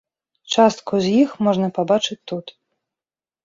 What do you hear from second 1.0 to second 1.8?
з іх можна